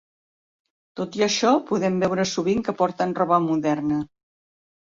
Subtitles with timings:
[1.01, 4.01] Tot i això, podem veure sovint que porten roba moderna.